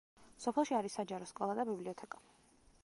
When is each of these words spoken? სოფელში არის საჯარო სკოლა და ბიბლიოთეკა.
სოფელში 0.45 0.77
არის 0.77 0.95
საჯარო 0.99 1.29
სკოლა 1.33 1.59
და 1.61 1.69
ბიბლიოთეკა. 1.71 2.25